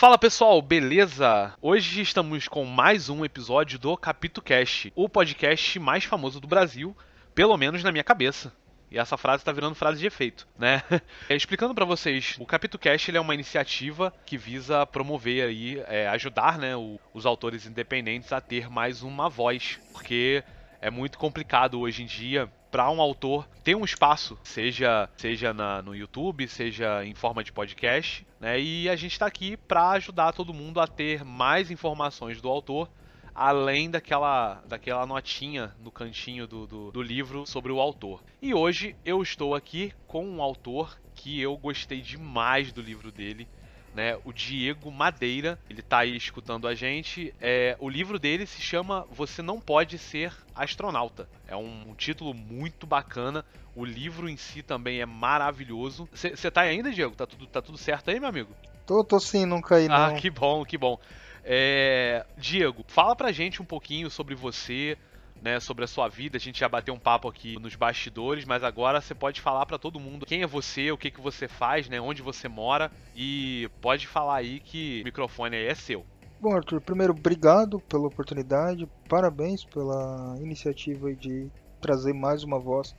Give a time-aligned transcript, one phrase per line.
[0.00, 1.52] Fala pessoal, beleza?
[1.60, 6.96] Hoje estamos com mais um episódio do Capito Cast, o podcast mais famoso do Brasil,
[7.34, 8.50] pelo menos na minha cabeça.
[8.90, 10.82] E essa frase está virando frase de efeito, né?
[11.28, 16.56] Explicando para vocês, o Capito Cast é uma iniciativa que visa promover aí, é, ajudar,
[16.56, 20.42] né, o, os autores independentes a ter mais uma voz, porque
[20.80, 25.82] é muito complicado hoje em dia para um autor ter um espaço, seja seja na,
[25.82, 28.60] no YouTube, seja em forma de podcast, né?
[28.60, 32.88] E a gente está aqui para ajudar todo mundo a ter mais informações do autor,
[33.34, 38.22] além daquela, daquela notinha no cantinho do, do, do livro sobre o autor.
[38.40, 43.48] E hoje eu estou aqui com um autor que eu gostei demais do livro dele
[43.94, 44.16] né?
[44.24, 47.34] O Diego Madeira, ele tá aí escutando a gente.
[47.40, 51.28] É, o livro dele se chama Você Não Pode Ser Astronauta.
[51.46, 53.44] É um, um título muito bacana.
[53.74, 56.08] O livro em si também é maravilhoso.
[56.12, 57.14] Você tá aí ainda, Diego?
[57.14, 58.54] Tá tudo, tá tudo certo aí, meu amigo?
[58.86, 60.16] Tô, tô sim, não caí ah, não.
[60.16, 60.98] Ah, que bom, que bom.
[61.44, 64.96] É, Diego, fala pra gente um pouquinho sobre você,
[65.40, 66.36] né, sobre a sua vida.
[66.36, 69.78] A gente já bateu um papo aqui nos bastidores, mas agora você pode falar para
[69.78, 73.68] todo mundo quem é você, o que, que você faz, né, onde você mora e
[73.80, 76.04] pode falar aí que o microfone aí é seu.
[76.40, 81.50] Bom, Arthur, primeiro, obrigado pela oportunidade, parabéns pela iniciativa de
[81.80, 82.94] trazer mais uma voz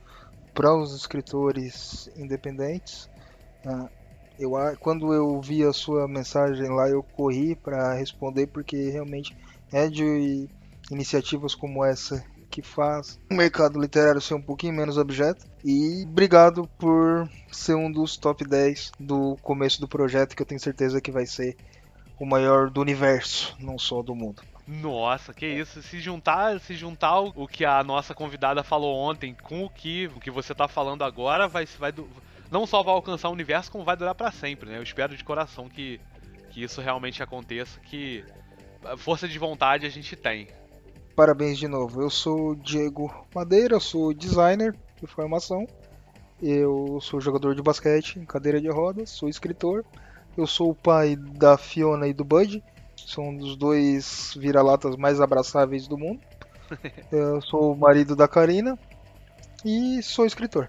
[0.54, 3.08] para os escritores independentes.
[3.66, 3.88] Ah,
[4.38, 9.36] eu, quando eu vi a sua mensagem lá, eu corri para responder porque realmente
[9.72, 10.48] é de
[10.90, 15.46] iniciativas como essa que faz o mercado literário ser um pouquinho menos objeto.
[15.64, 20.60] E obrigado por ser um dos top 10 do começo do projeto, que eu tenho
[20.60, 21.56] certeza que vai ser
[22.20, 24.42] o maior do universo, não só do mundo.
[24.68, 25.82] Nossa, que isso.
[25.82, 30.20] Se juntar, se juntar o que a nossa convidada falou ontem com o que, o
[30.20, 31.92] que você está falando agora, vai, vai
[32.50, 34.76] não só vai alcançar o universo, como vai durar para sempre, né?
[34.76, 35.98] Eu espero de coração que,
[36.50, 38.22] que isso realmente aconteça, que
[38.98, 40.48] força de vontade a gente tem.
[41.14, 42.00] Parabéns de novo.
[42.00, 45.66] Eu sou Diego Madeira, sou designer de formação.
[46.42, 49.84] Eu sou jogador de basquete em cadeira de rodas, sou escritor.
[50.36, 52.64] Eu sou o pai da Fiona e do Bud.
[52.96, 56.20] São dos dois vira-latas mais abraçáveis do mundo.
[57.12, 58.78] Eu sou o marido da Karina
[59.64, 60.68] e sou escritor.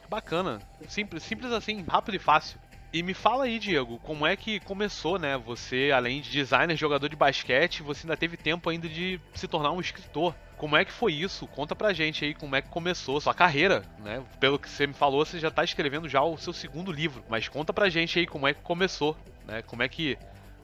[0.00, 0.60] Que bacana.
[0.88, 2.60] Simples, simples assim, rápido e fácil.
[2.94, 5.36] E me fala aí, Diego, como é que começou, né?
[5.36, 9.72] Você, além de designer, jogador de basquete, você ainda teve tempo ainda de se tornar
[9.72, 10.32] um escritor.
[10.56, 11.44] Como é que foi isso?
[11.48, 14.22] Conta pra gente aí como é que começou sua carreira, né?
[14.38, 17.48] Pelo que você me falou, você já tá escrevendo já o seu segundo livro, mas
[17.48, 19.60] conta pra gente aí como é que começou, né?
[19.62, 20.16] Como é que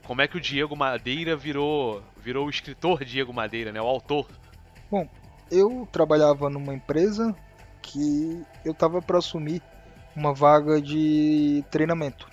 [0.07, 3.83] como é que o Diego Madeira virou virou o escritor Diego Madeira, né?
[3.83, 4.29] O autor.
[4.89, 5.09] Bom,
[5.51, 7.35] eu trabalhava numa empresa
[7.83, 9.61] que eu tava para assumir
[10.21, 12.29] uma vaga de treinamento.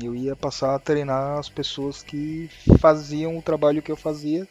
[0.00, 2.48] Eu ia passar a treinar as pessoas que
[2.78, 4.46] faziam o trabalho que eu fazia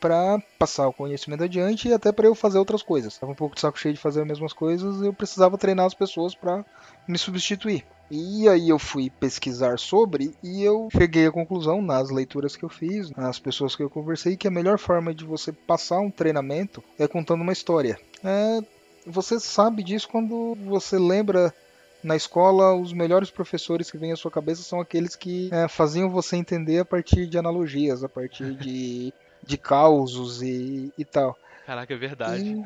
[0.00, 3.12] para passar o conhecimento adiante e até para eu fazer outras coisas.
[3.12, 5.94] Estava um pouco de saco cheio de fazer as mesmas coisas, eu precisava treinar as
[5.94, 6.64] pessoas para
[7.06, 7.84] me substituir.
[8.10, 12.68] E aí eu fui pesquisar sobre e eu cheguei à conclusão nas leituras que eu
[12.68, 16.82] fiz, nas pessoas que eu conversei, que a melhor forma de você passar um treinamento
[16.98, 18.00] é contando uma história.
[18.24, 18.60] É
[19.08, 21.54] você sabe disso quando você lembra
[22.02, 26.08] na escola, os melhores professores que vêm à sua cabeça são aqueles que é, faziam
[26.08, 31.36] você entender a partir de analogias, a partir de, de causos e, e tal.
[31.66, 32.62] Caraca, é verdade.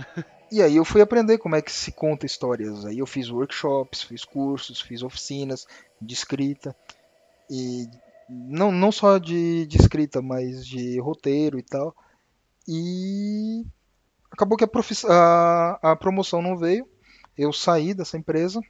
[0.50, 2.84] E, e, aí eu fui aprender como é que se conta histórias.
[2.84, 5.66] Aí eu fiz workshops, fiz cursos, fiz oficinas
[6.00, 6.76] de escrita.
[7.50, 7.88] E
[8.28, 11.94] não, não só de, de escrita, mas de roteiro e tal.
[12.68, 13.64] E
[14.30, 14.68] acabou que a,
[15.08, 16.86] a, a promoção não veio.
[17.36, 18.60] Eu saí dessa empresa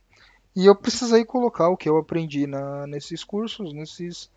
[0.54, 4.30] e eu precisei colocar o que eu aprendi na, nesses cursos, nesses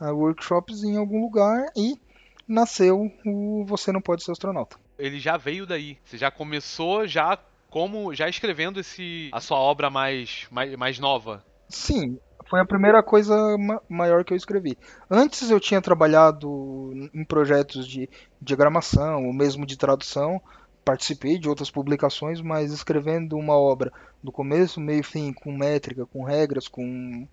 [0.00, 1.98] uh, workshops em algum lugar e
[2.46, 4.76] nasceu o Você Não Pode Ser Astronauta.
[4.98, 5.98] Ele já veio daí.
[6.04, 7.38] Você já começou já
[7.70, 11.42] como já escrevendo esse a sua obra mais mais, mais nova.
[11.68, 12.18] Sim,
[12.50, 14.76] foi a primeira coisa ma maior que eu escrevi.
[15.10, 18.10] Antes eu tinha trabalhado em projetos de
[18.40, 20.38] diagramação, ou mesmo de tradução,
[20.84, 23.92] participei de outras publicações, mas escrevendo uma obra
[24.22, 27.26] do começo, meio fim, com métrica, com regras, com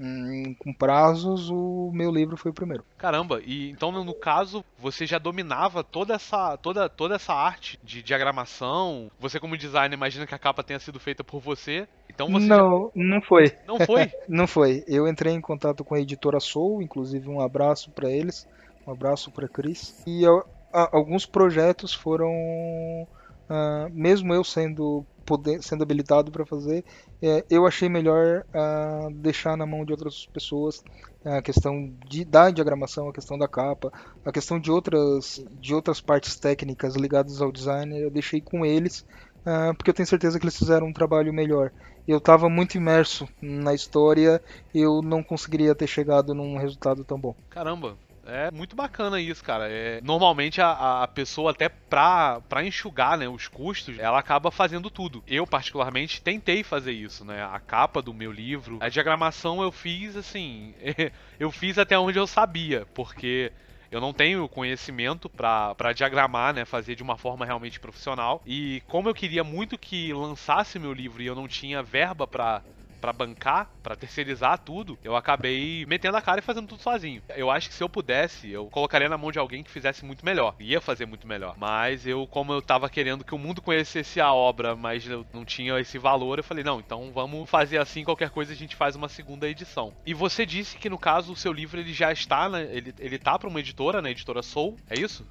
[0.00, 2.84] hum, com prazos, o meu livro foi o primeiro.
[2.98, 8.02] Caramba, e então no caso você já dominava toda essa toda toda essa arte de
[8.02, 9.10] diagramação.
[9.18, 11.88] Você como designer imagina que a capa tenha sido feita por você.
[12.08, 13.02] Então você Não, já...
[13.02, 13.52] não foi.
[13.66, 14.12] Não foi?
[14.28, 14.84] não foi.
[14.86, 18.46] Eu entrei em contato com a editora Soul, inclusive um abraço para eles.
[18.86, 20.02] Um abraço para Cris.
[20.06, 26.84] E eu, alguns projetos foram, uh, mesmo eu sendo poder, sendo habilitado para fazer,
[27.20, 30.82] é, eu achei melhor uh, deixar na mão de outras pessoas
[31.24, 33.92] a questão de, da diagramação, a questão da capa,
[34.24, 39.00] a questão de outras, de outras partes técnicas ligadas ao design, eu deixei com eles,
[39.40, 41.72] uh, porque eu tenho certeza que eles fizeram um trabalho melhor.
[42.06, 44.40] Eu estava muito imerso na história,
[44.72, 47.34] eu não conseguiria ter chegado num resultado tão bom.
[47.50, 49.68] Caramba, é muito bacana isso, cara.
[49.70, 54.90] É, normalmente a, a pessoa, até pra, pra enxugar né, os custos, ela acaba fazendo
[54.90, 55.22] tudo.
[55.26, 57.42] Eu, particularmente, tentei fazer isso, né?
[57.44, 60.74] A capa do meu livro, a diagramação eu fiz assim.
[61.38, 63.52] eu fiz até onde eu sabia, porque
[63.90, 68.42] eu não tenho conhecimento para diagramar, né, fazer de uma forma realmente profissional.
[68.44, 72.62] E como eu queria muito que lançasse meu livro e eu não tinha verba para
[72.96, 77.22] para bancar, para terceirizar tudo, eu acabei metendo a cara e fazendo tudo sozinho.
[77.36, 80.24] Eu acho que se eu pudesse, eu colocaria na mão de alguém que fizesse muito
[80.24, 80.54] melhor.
[80.58, 81.54] Ia fazer muito melhor.
[81.58, 85.44] Mas eu, como eu tava querendo que o mundo conhecesse a obra, mas eu não
[85.44, 88.96] tinha esse valor, eu falei, não, então vamos fazer assim, qualquer coisa a gente faz
[88.96, 89.92] uma segunda edição.
[90.04, 93.18] E você disse que no caso o seu livro ele já está, né, ele, ele
[93.18, 95.26] tá para uma editora, né, editora Soul, é isso?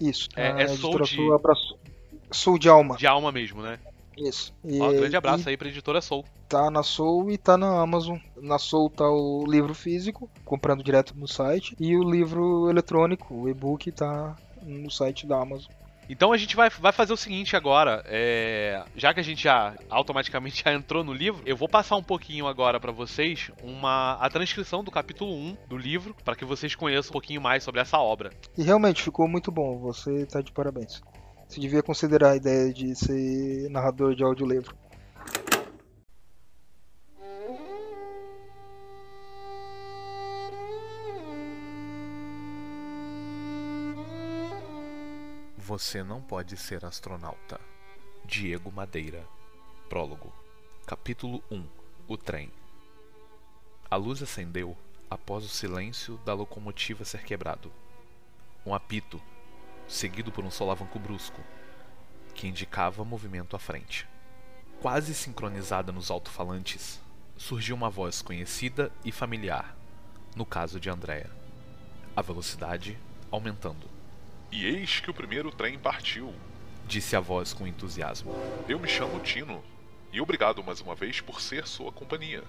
[0.00, 0.28] Isso.
[0.36, 1.16] É, é Soul de...
[2.30, 2.96] Soul de alma.
[2.96, 3.78] De alma mesmo, né?
[4.18, 4.52] Isso.
[4.64, 6.24] E, Ó, grande abraço aí pra editora Soul.
[6.48, 8.18] Tá na Soul e tá na Amazon.
[8.36, 13.48] Na Soul tá o livro físico, comprando direto no site, e o livro eletrônico, o
[13.48, 15.70] e-book, tá no site da Amazon.
[16.08, 19.74] Então a gente vai, vai fazer o seguinte agora, é, já que a gente já
[19.90, 24.30] automaticamente já entrou no livro, eu vou passar um pouquinho agora para vocês uma a
[24.30, 27.98] transcrição do capítulo 1 do livro, para que vocês conheçam um pouquinho mais sobre essa
[27.98, 28.30] obra.
[28.56, 31.02] E realmente ficou muito bom, você tá de parabéns.
[31.48, 34.76] Você devia considerar a ideia de ser narrador de audiolivro.
[45.56, 47.58] Você não pode ser astronauta.
[48.26, 49.24] Diego Madeira.
[49.88, 50.30] Prólogo.
[50.86, 51.64] Capítulo 1
[52.06, 52.52] O trem.
[53.90, 54.76] A luz acendeu
[55.08, 57.72] após o silêncio da locomotiva ser quebrado.
[58.66, 59.18] Um apito
[59.88, 61.42] seguido por um solavanco brusco,
[62.34, 64.06] que indicava movimento à frente.
[64.80, 67.00] Quase sincronizada nos alto-falantes,
[67.36, 69.76] surgiu uma voz conhecida e familiar,
[70.36, 71.30] no caso de Andrea.
[72.14, 72.96] A velocidade
[73.30, 73.88] aumentando.
[74.52, 76.32] E eis que o primeiro trem partiu,
[76.86, 78.32] disse a voz com entusiasmo.
[78.68, 79.62] Eu me chamo Tino,
[80.12, 82.44] e obrigado mais uma vez por ser sua companhia.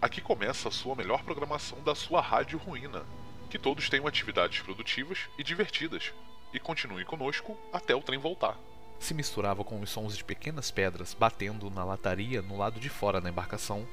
[0.00, 3.04] Aqui começa a sua melhor programação da sua rádio ruína.
[3.50, 6.12] Que todos tenham atividades produtivas e divertidas,
[6.52, 8.56] e continue conosco até o trem voltar.
[8.98, 13.20] Se misturava com os sons de pequenas pedras batendo na lataria no lado de fora
[13.20, 13.86] da embarcação,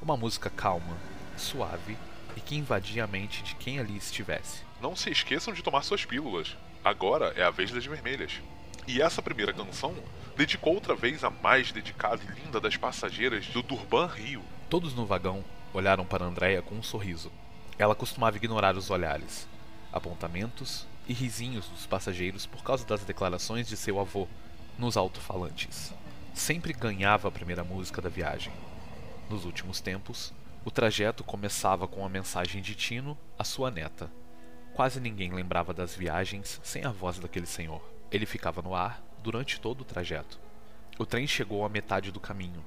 [0.00, 0.96] uma música calma,
[1.36, 1.96] suave
[2.36, 4.62] e que invadia a mente de quem ali estivesse.
[4.80, 6.56] Não se esqueçam de tomar suas pílulas.
[6.84, 8.40] Agora é a vez das vermelhas.
[8.86, 9.94] E essa primeira canção
[10.36, 14.42] dedicou outra vez a mais dedicada e linda das passageiras do Durban Rio.
[14.68, 17.30] Todos no vagão olharam para Andréia com um sorriso.
[17.78, 19.48] Ela costumava ignorar os olhares,
[19.92, 24.26] apontamentos e risinhos dos passageiros por causa das declarações de seu avô
[24.78, 25.92] nos alto-falantes.
[26.34, 28.52] Sempre ganhava a primeira música da viagem.
[29.28, 30.32] Nos últimos tempos,
[30.64, 34.10] o trajeto começava com a mensagem de Tino à sua neta.
[34.72, 37.82] Quase ninguém lembrava das viagens sem a voz daquele senhor.
[38.10, 40.40] Ele ficava no ar durante todo o trajeto.
[40.98, 42.64] O trem chegou à metade do caminho.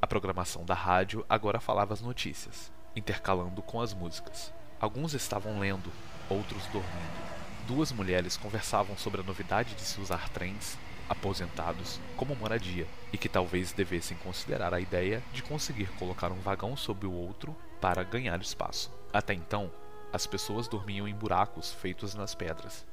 [0.00, 4.52] A programação da rádio agora falava as notícias, intercalando com as músicas.
[4.80, 5.92] Alguns estavam lendo,
[6.30, 12.86] outros dormindo duas mulheres conversavam sobre a novidade de se usar trens aposentados como moradia
[13.12, 17.56] e que talvez devessem considerar a ideia de conseguir colocar um vagão sobre o outro
[17.80, 18.92] para ganhar espaço.
[19.12, 19.72] Até então,
[20.12, 22.86] as pessoas dormiam em buracos feitos nas pedras,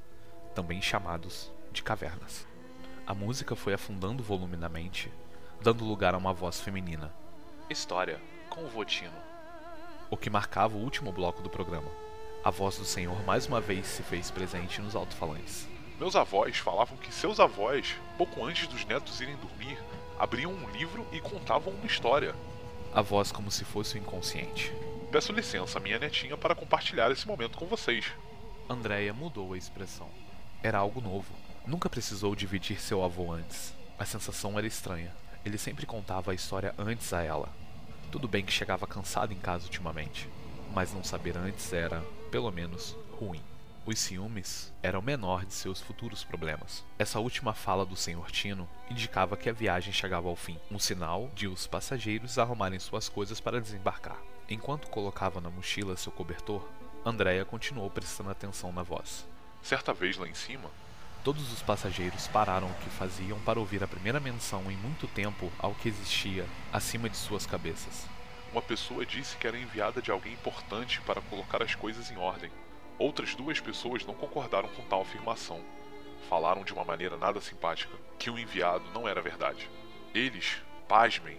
[0.56, 2.48] também chamados de cavernas.
[3.06, 5.12] A música foi afundando voluminamente,
[5.62, 7.14] dando lugar a uma voz feminina.
[7.70, 8.20] História
[8.50, 9.14] com o Votino.
[10.10, 12.07] O que marcava o último bloco do programa.
[12.48, 15.68] A voz do Senhor mais uma vez se fez presente nos alto-falantes.
[16.00, 19.78] Meus avós falavam que seus avós, pouco antes dos netos irem dormir,
[20.18, 22.34] abriam um livro e contavam uma história.
[22.94, 24.72] A voz como se fosse o inconsciente.
[25.12, 28.06] Peço licença, minha netinha, para compartilhar esse momento com vocês.
[28.70, 30.08] Andréia mudou a expressão.
[30.64, 31.34] Era algo novo.
[31.66, 33.74] Nunca precisou dividir seu avô antes.
[34.00, 35.14] A sensação era estranha.
[35.44, 37.50] Ele sempre contava a história antes a ela.
[38.10, 40.30] Tudo bem que chegava cansado em casa ultimamente,
[40.74, 43.42] mas não saber antes era pelo menos, ruim.
[43.86, 46.84] Os ciúmes eram o menor de seus futuros problemas.
[47.00, 48.30] Essa última fala do Sr.
[48.32, 53.08] Tino indicava que a viagem chegava ao fim, um sinal de os passageiros arrumarem suas
[53.08, 54.20] coisas para desembarcar.
[54.50, 56.68] Enquanto colocava na mochila seu cobertor,
[57.06, 59.26] Andréia continuou prestando atenção na voz.
[59.64, 60.70] Certa vez lá em cima,
[61.28, 65.52] Todos os passageiros pararam o que faziam para ouvir a primeira menção em muito tempo
[65.60, 68.08] ao que existia acima de suas cabeças.
[68.58, 72.50] Uma pessoa disse que era enviada de alguém importante para colocar as coisas em ordem.
[72.98, 75.64] Outras duas pessoas não concordaram com tal afirmação.
[76.28, 79.70] Falaram de uma maneira nada simpática que o enviado não era verdade.
[80.12, 81.38] Eles, pasmem,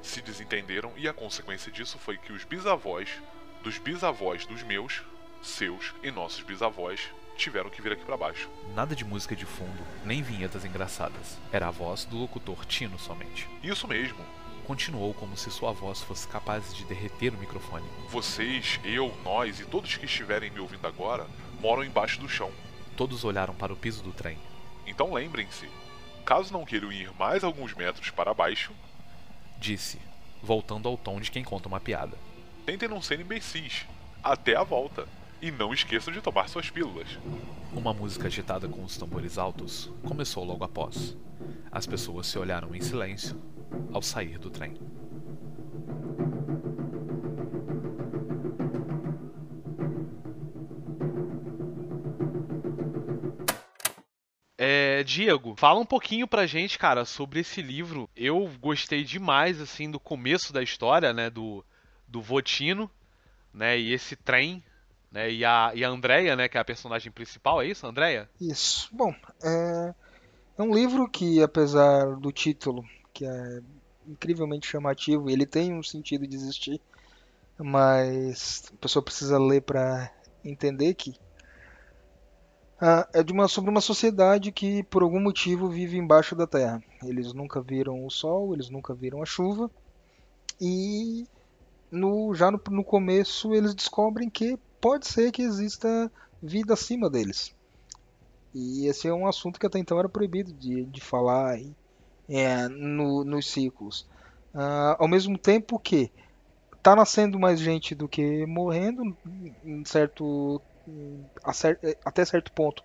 [0.00, 3.20] se desentenderam e a consequência disso foi que os bisavós
[3.64, 5.02] dos bisavós dos meus,
[5.42, 8.48] seus e nossos bisavós tiveram que vir aqui para baixo.
[8.76, 11.36] Nada de música de fundo, nem vinhetas engraçadas.
[11.50, 13.48] Era a voz do locutor Tino somente.
[13.60, 14.24] Isso mesmo.
[14.70, 17.84] Continuou como se sua voz fosse capaz de derreter o microfone.
[18.08, 21.26] Vocês, eu, nós e todos que estiverem me ouvindo agora
[21.60, 22.52] moram embaixo do chão.
[22.96, 24.38] Todos olharam para o piso do trem.
[24.86, 25.68] Então lembrem-se,
[26.24, 28.70] caso não queiram ir mais alguns metros para baixo,
[29.58, 29.98] disse,
[30.40, 32.16] voltando ao tom de quem conta uma piada.
[32.64, 33.84] Tentem não ser imbecis.
[34.22, 35.08] Até a volta.
[35.42, 37.18] E não esqueçam de tomar suas pílulas.
[37.72, 41.16] Uma música agitada com os tambores altos começou logo após.
[41.72, 43.36] As pessoas se olharam em silêncio
[43.92, 44.74] ao sair do trem.
[54.62, 58.10] É, Diego, fala um pouquinho pra gente, cara, sobre esse livro.
[58.14, 61.64] Eu gostei demais, assim, do começo da história, né, do,
[62.06, 62.90] do Votino,
[63.54, 64.62] né, e esse trem,
[65.10, 68.28] né, e a, e a Andrea, né, que é a personagem principal, é isso, Andrea?
[68.38, 68.90] Isso.
[68.92, 69.94] Bom, é,
[70.58, 72.84] é um livro que, apesar do título,
[73.20, 73.60] que é
[74.06, 76.80] incrivelmente chamativo, ele tem um sentido de existir,
[77.58, 80.10] mas a pessoa precisa ler para
[80.42, 81.14] entender que
[82.80, 86.82] ah, é de uma, sobre uma sociedade que por algum motivo vive embaixo da terra.
[87.04, 89.70] Eles nunca viram o sol, eles nunca viram a chuva
[90.58, 91.26] e
[91.90, 96.10] no, já no, no começo eles descobrem que pode ser que exista
[96.42, 97.54] vida acima deles.
[98.54, 101.60] E esse é um assunto que até então era proibido de, de falar
[102.30, 104.06] é, no, nos ciclos.
[104.54, 106.10] Uh, ao mesmo tempo que
[106.76, 109.16] está nascendo mais gente do que morrendo,
[109.84, 110.62] certo,
[112.04, 112.82] até certo ponto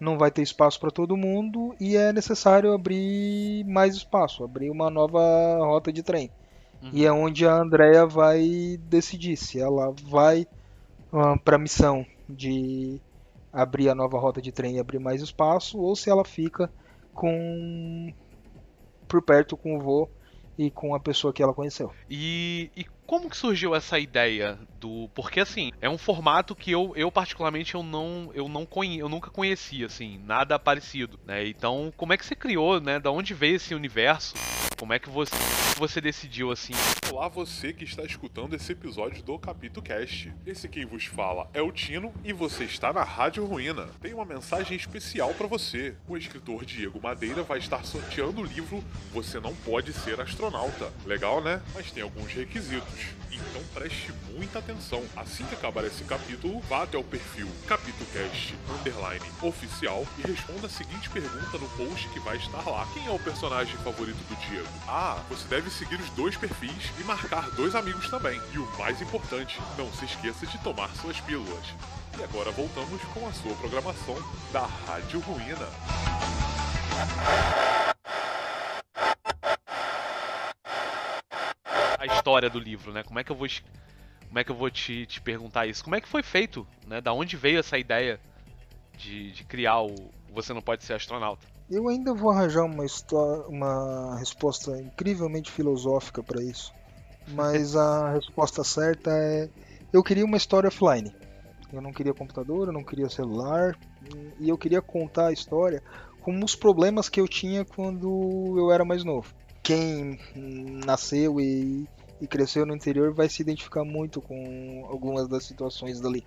[0.00, 4.90] não vai ter espaço para todo mundo e é necessário abrir mais espaço, abrir uma
[4.90, 5.20] nova
[5.58, 6.30] rota de trem.
[6.82, 6.90] Uhum.
[6.92, 10.46] E é onde a Andrea vai decidir se ela vai
[11.12, 13.00] uh, para a missão de
[13.52, 16.68] abrir a nova rota de trem e abrir mais espaço, ou se ela fica
[17.14, 18.12] com
[19.12, 20.08] por perto com o vô
[20.56, 21.92] e com a pessoa que ela conheceu.
[22.08, 25.08] E, e como que surgiu essa ideia do.
[25.14, 29.08] Porque assim, é um formato que eu, eu particularmente eu não eu não conhe, eu
[29.08, 31.46] nunca conhecia assim, nada parecido, né?
[31.46, 32.98] Então, como é que você criou, né?
[32.98, 34.34] Da onde veio esse universo?
[34.78, 35.32] Como é que você
[35.78, 36.72] você decidiu assim?
[37.10, 40.32] Olá você que está escutando esse episódio do Capítulo Cast.
[40.44, 43.86] Esse quem vos fala é o Tino e você está na Rádio Ruína.
[44.00, 45.94] Tem uma mensagem especial para você.
[46.08, 50.92] O escritor Diego Madeira vai estar sorteando o livro Você não pode ser astronauta.
[51.06, 51.62] Legal, né?
[51.74, 53.22] Mas tem alguns requisitos.
[53.30, 54.71] Então preste muita atenção.
[55.16, 60.70] Assim que acabar esse capítulo, vá até o perfil CapitoCast underline oficial e responda a
[60.70, 62.86] seguinte pergunta no post que vai estar lá.
[62.92, 64.68] Quem é o personagem favorito do Diego?
[64.88, 68.40] Ah, você deve seguir os dois perfis e marcar dois amigos também.
[68.52, 71.66] E o mais importante, não se esqueça de tomar suas pílulas.
[72.18, 74.16] E agora voltamos com a sua programação
[74.52, 75.68] da Rádio Ruína.
[82.02, 83.02] a história do livro, né?
[83.04, 83.46] Como é que eu vou,
[84.32, 85.84] como é que eu vou te, te perguntar isso?
[85.84, 87.02] Como é que foi feito, né?
[87.02, 88.18] Da onde veio essa ideia
[88.96, 89.94] de, de criar o
[90.32, 91.46] Você Não Pode Ser Astronauta?
[91.70, 96.72] Eu ainda vou arranjar uma, história, uma resposta incrivelmente filosófica para isso.
[97.28, 99.50] Mas a resposta certa é:
[99.92, 101.14] eu queria uma história offline.
[101.70, 103.76] Eu não queria computador, eu não queria celular,
[104.40, 105.82] e eu queria contar a história
[106.22, 110.18] com os problemas que eu tinha quando eu era mais novo quem
[110.84, 111.86] nasceu e,
[112.22, 116.24] e, cresceu no interior vai se identificar muito com algumas das situações dali.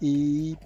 [0.00, 0.56] E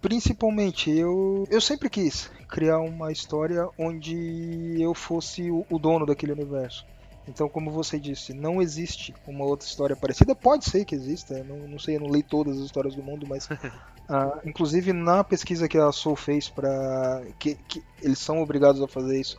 [0.00, 6.32] principalmente eu, eu sempre quis criar uma história onde eu fosse o, o dono daquele
[6.32, 6.84] universo.
[7.26, 10.34] Então, como você disse, não existe uma outra história parecida.
[10.34, 13.26] Pode ser que exista, não, não sei, eu não li todas as histórias do mundo,
[13.28, 18.82] mas uh, inclusive na pesquisa que a Soul fez para que, que eles são obrigados
[18.82, 19.38] a fazer isso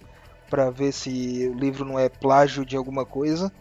[0.50, 3.51] para ver se o livro não é plágio de alguma coisa.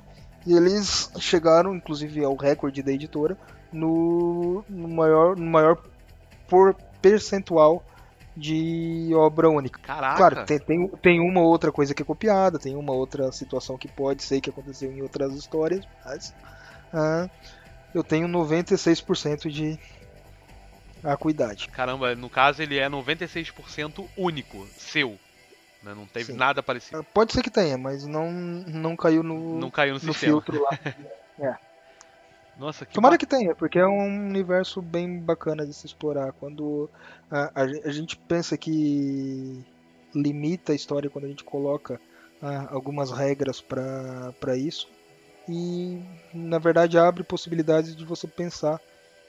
[0.46, 3.36] E eles chegaram, inclusive, ao recorde da editora
[3.72, 5.78] no, no maior, no maior
[6.48, 7.84] por percentual
[8.36, 9.78] de obra única.
[9.80, 10.16] Caraca!
[10.16, 13.88] Claro, tem, tem, tem, uma outra coisa que é copiada, tem uma outra situação que
[13.88, 16.34] pode ser que aconteceu em outras histórias, mas
[16.92, 17.28] ah,
[17.94, 19.78] eu tenho 96% de,
[21.02, 21.68] acuidade.
[21.68, 25.18] Caramba, no caso ele é 96% único, seu.
[25.82, 25.94] Né?
[25.94, 26.38] Não teve Sim.
[26.38, 27.00] nada parecido.
[27.00, 30.62] Ah, Pode ser que tenha, mas não, não caiu no, Não caiu no, no filtro
[30.62, 30.70] lá.
[32.56, 36.32] Nossa, que Tomara ba- que tenha, porque é um universo bem bacana de se explorar.
[36.34, 36.88] Quando
[37.30, 39.64] a, a a gente pensa que
[40.14, 42.00] limita a história quando a gente coloca
[42.40, 44.86] ah, algumas regras para isso,
[45.48, 45.98] e
[46.32, 48.80] na verdade abre possibilidades de você pensar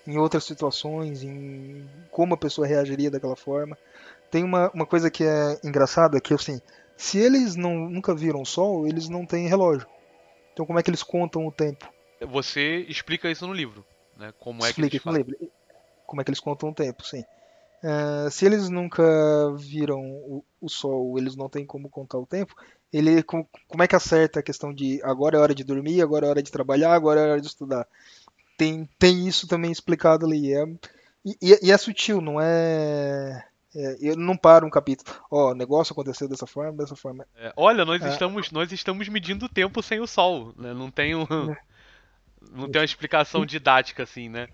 [0.06, 3.78] em outras situações, em como a pessoa reagiria daquela forma.
[4.34, 6.60] Tem uma, uma coisa que é engraçada, que assim,
[6.98, 9.88] se eles não, nunca viram o sol, eles não têm relógio.
[10.52, 11.88] Então como é que eles contam o tempo?
[12.20, 13.86] Você explica isso no livro,
[14.18, 14.34] né?
[14.40, 15.38] Como é que Explica eles isso no livro.
[16.08, 17.24] Como é que eles contam o tempo, sim.
[17.84, 19.04] Eh, se eles nunca
[19.56, 22.56] viram o, o sol, eles não têm como contar o tempo,
[22.92, 26.26] ele com- como é que acerta a questão de agora é hora de dormir, agora
[26.26, 27.86] é hora de trabalhar, agora é hora de estudar?
[28.58, 30.52] Tem, tem isso também explicado ali.
[30.56, 30.64] É,
[31.24, 33.46] e- e é sutil, não é.
[33.76, 35.16] É eu não paro um capítulo.
[35.32, 37.26] Ó, o negócio aconteceu dessa forma, dessa forma.
[37.36, 38.10] É, olha, nós É.
[38.10, 40.74] estamos nós estamos medindo o tempo sem o sol, né?
[40.74, 41.58] Não tem um, É.
[42.52, 44.48] não tem uma explicação didática assim, né?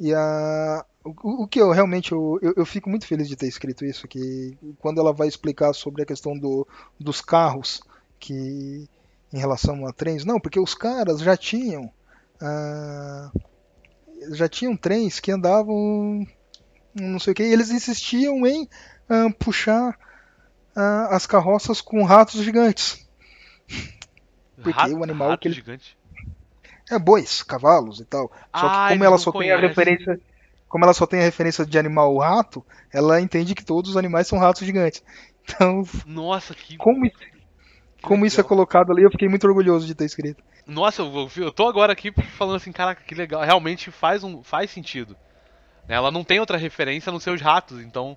[0.00, 3.46] E a, o, o que eu realmente eu, eu, eu fico muito feliz de ter
[3.46, 6.66] escrito isso, que quando ela vai explicar sobre a questão do,
[6.98, 7.82] dos carros,
[8.18, 8.88] que
[9.32, 11.90] em relação a trens, não, porque os caras já tinham
[12.40, 13.30] ah,
[14.32, 16.26] já tinham trens que andavam
[16.94, 18.68] não sei o que, e eles insistiam em
[19.08, 19.98] ah, puxar
[20.76, 23.06] ah, as carroças com ratos gigantes.
[24.62, 25.96] Porque Rato- o animal rato que ele- gigante.
[26.90, 28.30] É, bois, cavalos e tal.
[28.54, 30.20] Só que Ah, como ela só tem a referência.
[30.68, 34.26] Como ela só tem a referência de animal rato, ela entende que todos os animais
[34.26, 35.02] são ratos gigantes.
[35.44, 39.84] Então, Nossa, que, como, isso- que como isso é colocado ali, eu fiquei muito orgulhoso
[39.88, 40.40] de ter escrito.
[40.64, 43.42] Nossa, eu, eu- eu tô agora aqui falando assim, caraca, que legal.
[43.42, 45.16] Realmente faz um faz sentido.
[45.88, 48.16] Né, Ela não tem outra referência nos seus ratos, então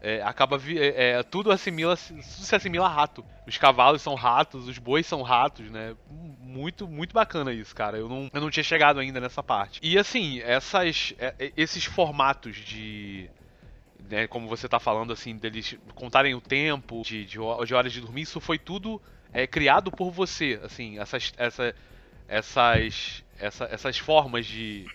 [0.00, 3.24] é, acaba é, é, tudo assimila tudo se assimila a rato.
[3.46, 5.94] Os cavalos são ratos, os bois são ratos, né?
[6.40, 7.98] Muito muito bacana isso, cara.
[7.98, 9.78] Eu não, eu não tinha chegado ainda nessa parte.
[9.82, 13.30] E assim, essas é, é, esses formatos de
[14.10, 18.00] né, como você tá falando assim, deles contarem o tempo de, de, de horas de
[18.00, 19.00] dormir, isso foi tudo
[19.32, 21.74] é, criado por você, assim, essas, essa,
[22.28, 24.90] essas, essa, essas formas de,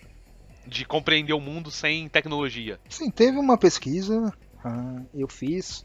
[0.68, 2.78] de compreender o mundo sem tecnologia.
[2.88, 4.32] Sim, teve uma pesquisa,
[4.64, 5.84] ah, eu fiz,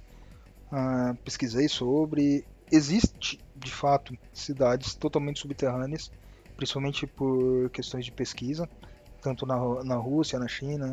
[0.72, 2.46] ah, pesquisei sobre.
[2.72, 6.10] Existe, de fato, cidades totalmente subterrâneas,
[6.58, 8.68] principalmente por questões de pesquisa,
[9.22, 10.92] tanto na, na Rússia, na China,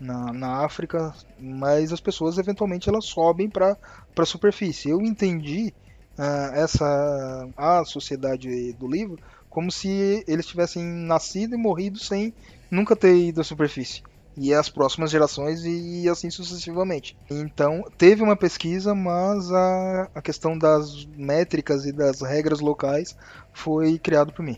[0.00, 3.76] na, na África, mas as pessoas eventualmente elas sobem para
[4.16, 4.88] a superfície.
[4.88, 5.72] Eu entendi
[6.18, 12.32] ah, essa a sociedade do livro como se eles tivessem nascido e morrido sem
[12.70, 14.02] nunca ter ido à superfície
[14.40, 17.16] e as próximas gerações e assim sucessivamente.
[17.28, 23.16] Então, teve uma pesquisa, mas a, a questão das métricas e das regras locais
[23.52, 24.56] foi criado por mim.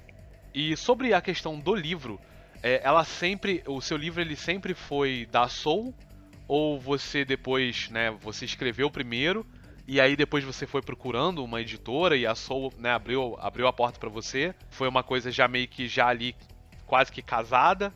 [0.55, 2.21] E sobre a questão do livro,
[2.63, 5.95] é, ela sempre, o seu livro ele sempre foi da Soul
[6.47, 9.47] ou você depois, né, você escreveu primeiro
[9.87, 13.73] e aí depois você foi procurando uma editora e a Soul, né, abriu, abriu a
[13.73, 14.55] porta pra você?
[14.69, 16.35] Foi uma coisa já meio que já ali
[16.91, 17.95] quase que casada,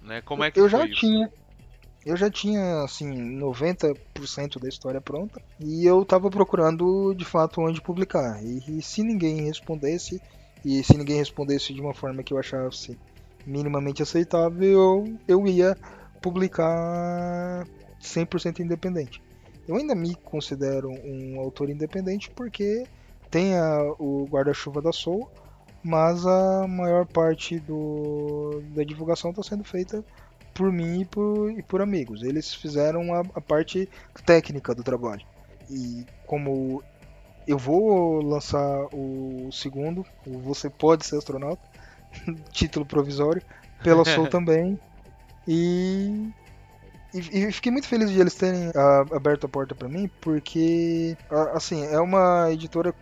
[0.00, 0.22] né?
[0.22, 1.00] Como é que eu já isso?
[1.00, 1.28] tinha
[2.06, 7.80] eu já tinha assim 90% da história pronta e eu tava procurando de fato onde
[7.82, 8.40] publicar.
[8.44, 10.22] E, e se ninguém respondesse
[10.64, 12.96] e se ninguém respondesse de uma forma que eu achasse
[13.44, 15.76] minimamente aceitável, eu, eu ia
[16.22, 17.66] publicar
[18.00, 19.20] 100% independente.
[19.66, 22.84] Eu ainda me considero um autor independente porque
[23.28, 25.28] tem a- o guarda-chuva da Soul,
[25.86, 30.04] mas a maior parte do, da divulgação está sendo feita
[30.52, 32.24] por mim e por, e por amigos.
[32.24, 33.88] Eles fizeram a, a parte
[34.24, 35.24] técnica do trabalho.
[35.70, 36.82] E como
[37.46, 41.62] eu vou lançar o segundo, o Você Pode Ser Astronauta,
[42.50, 43.40] título provisório,
[43.84, 44.76] pela Soul também.
[45.46, 46.32] E,
[47.14, 51.16] e, e fiquei muito feliz de eles terem ah, aberto a porta para mim, porque
[51.54, 52.92] assim, é uma editora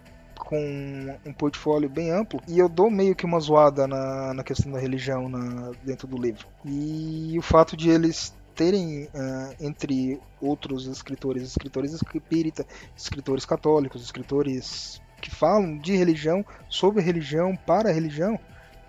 [0.45, 4.71] com um portfólio bem amplo e eu dou meio que uma zoada na, na questão
[4.71, 6.47] da religião na, dentro do livro.
[6.65, 15.01] E o fato de eles terem, ah, entre outros escritores, escritores espírita, escritores católicos, escritores
[15.21, 18.39] que falam de religião, sobre religião, para religião,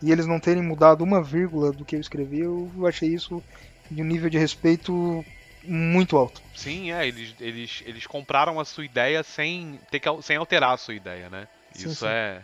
[0.02, 3.42] e eles não terem mudado uma vírgula do que eu escrevi, eu achei isso
[3.90, 5.24] de um nível de respeito
[5.68, 6.42] muito alto.
[6.54, 10.78] Sim, é, eles, eles, eles compraram a sua ideia sem ter que sem alterar a
[10.78, 11.48] sua ideia, né?
[11.72, 12.08] Sim, Isso sim.
[12.08, 12.42] é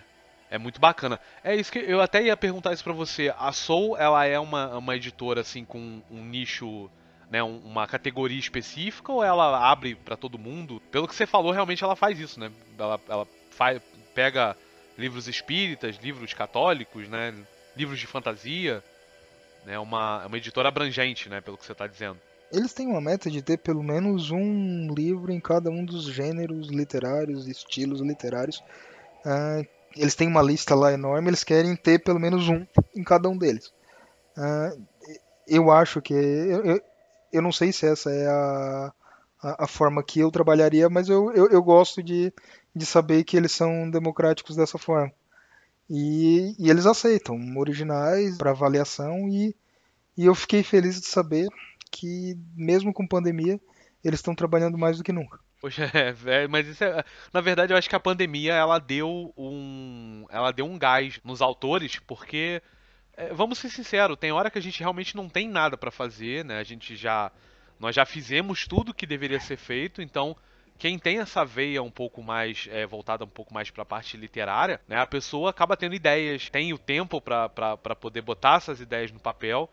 [0.52, 1.18] é muito bacana.
[1.42, 3.34] É isso que eu até ia perguntar isso pra você.
[3.40, 6.92] A Soul, ela é uma, uma editora assim com um nicho
[7.32, 10.82] né, uma categoria específica ou ela abre para todo mundo?
[10.92, 12.52] Pelo que você falou, realmente ela faz isso, né?
[12.78, 13.82] Ela, ela faz,
[14.14, 14.58] pega
[14.98, 17.34] livros espíritas, livros católicos, né?
[17.78, 18.84] Livros de fantasia.
[19.66, 21.40] É né, uma, uma editora abrangente, né?
[21.40, 22.20] Pelo que você está dizendo.
[22.52, 26.68] Eles têm uma meta de ter pelo menos um livro em cada um dos gêneros
[26.68, 28.62] literários, estilos literários.
[29.26, 33.30] Uh, eles têm uma lista lá enorme, eles querem ter pelo menos um em cada
[33.30, 33.72] um deles.
[34.38, 34.82] Uh,
[35.48, 36.14] eu acho que.
[36.14, 36.82] Eu, eu,
[37.32, 38.94] eu, não sei se essa é a,
[39.42, 42.34] a, a forma que eu trabalharia, mas eu, eu, eu, gosto de,
[42.76, 45.12] de saber que eles são democráticos dessa forma.
[45.90, 49.56] E, e eles aceitam originais para avaliação, e,
[50.18, 51.48] e eu fiquei feliz de saber
[51.92, 53.60] que, mesmo com pandemia,
[54.04, 55.40] eles estão trabalhando mais do que nunca.
[55.60, 59.32] Poxa, é, é, mas isso é, na verdade eu acho que a pandemia ela deu
[59.38, 62.62] um, ela deu um gás nos autores, porque
[63.16, 66.44] é, vamos ser sinceros, tem hora que a gente realmente não tem nada para fazer,
[66.44, 66.58] né?
[66.58, 67.32] A gente já
[67.80, 70.36] nós já fizemos tudo que deveria ser feito, então
[70.78, 74.18] quem tem essa veia um pouco mais é, voltada um pouco mais para a parte
[74.18, 74.98] literária, né?
[74.98, 79.70] A pessoa acaba tendo ideias, tem o tempo para poder botar essas ideias no papel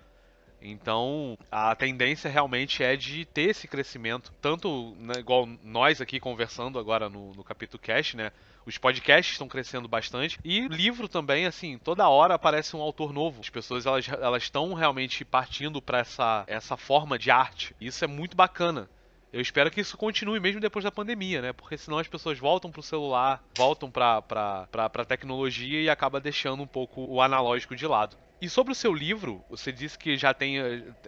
[0.61, 6.79] então, a tendência realmente é de ter esse crescimento, tanto né, igual nós aqui conversando
[6.79, 8.33] agora no, no capítulo Cash, né?
[8.67, 13.41] Os podcasts estão crescendo bastante e livro também, assim, toda hora aparece um autor novo.
[13.41, 17.75] As pessoas elas elas estão realmente partindo para essa essa forma de arte.
[17.81, 18.91] Isso é muito bacana.
[19.33, 21.53] Eu espero que isso continue mesmo depois da pandemia, né?
[21.53, 26.21] Porque senão as pessoas voltam pro celular, voltam pra, pra, pra, pra tecnologia e acaba
[26.21, 28.17] deixando um pouco o analógico de lado.
[28.41, 30.61] E sobre o seu livro, você disse que já tem,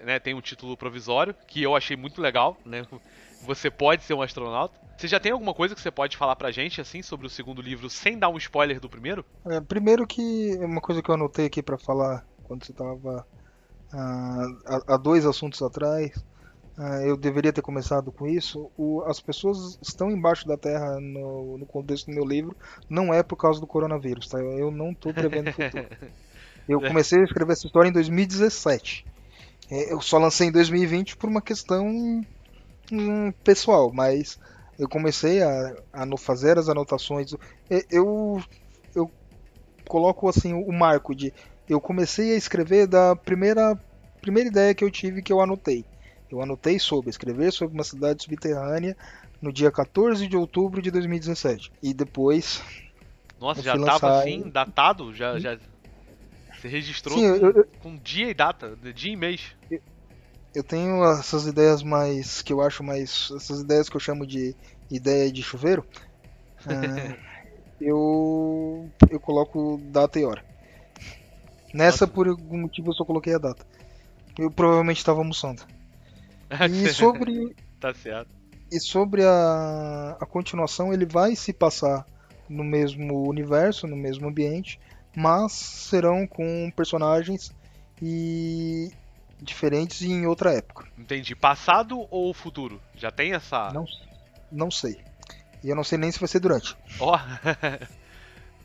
[0.03, 2.85] né, tem um título provisório, que eu achei muito legal, né?
[3.43, 4.79] Você pode ser um astronauta.
[4.99, 7.63] Você já tem alguma coisa que você pode falar pra gente, assim, sobre o segundo
[7.63, 9.25] livro, sem dar um spoiler do primeiro?
[9.47, 13.27] É, primeiro que uma coisa que eu anotei aqui para falar quando você tava
[13.95, 16.15] uh, há dois assuntos atrás,
[16.77, 18.71] uh, eu deveria ter começado com isso.
[18.77, 22.55] O, as pessoas estão embaixo da Terra no, no contexto do meu livro,
[22.91, 24.39] não é por causa do coronavírus, tá?
[24.39, 25.89] Eu não tô prevendo futuro.
[26.71, 29.05] Eu comecei a escrever essa história em 2017.
[29.71, 31.87] É, eu só lancei em 2020 por uma questão
[32.93, 34.39] hum, pessoal, mas
[34.79, 37.35] eu comecei a, a fazer as anotações.
[37.91, 38.43] Eu,
[38.95, 39.11] eu
[39.89, 41.33] coloco assim o marco de
[41.69, 43.79] eu comecei a escrever da primeira
[44.21, 45.85] primeira ideia que eu tive que eu anotei.
[46.31, 48.97] Eu anotei sobre escrever sobre uma cidade subterrânea
[49.43, 51.73] no dia 14 de outubro de 2017.
[51.83, 52.63] E depois.
[53.41, 55.15] Nossa, já estava assim, datado?
[55.15, 55.59] Já, já,
[56.61, 59.57] você registrou Sim, com, eu, com, dia e data, dia e mês.
[60.55, 62.43] Eu tenho essas ideias mais.
[62.43, 63.31] que eu acho mais.
[63.35, 64.55] essas ideias que eu chamo de
[64.91, 65.87] ideia de chuveiro.
[66.67, 67.17] uh,
[67.81, 68.91] eu.
[69.11, 70.45] eu coloco data e hora.
[71.73, 73.65] Nessa, por algum motivo, eu só coloquei a data.
[74.39, 75.63] Eu provavelmente estava almoçando.
[76.69, 77.55] E sobre.
[77.81, 78.31] tá certo.
[78.71, 82.07] E sobre a, a continuação, ele vai se passar
[82.49, 84.79] no mesmo universo, no mesmo ambiente,
[85.15, 87.53] mas serão com personagens
[88.01, 88.91] e
[89.41, 90.87] diferentes em outra época.
[90.99, 91.35] Entendi.
[91.35, 92.81] Passado ou futuro?
[92.95, 93.71] Já tem essa?
[93.73, 93.85] Não,
[94.51, 94.99] não sei.
[95.63, 96.77] E eu não sei nem se vai ser durante.
[97.01, 97.15] Ó.
[97.15, 97.19] Oh.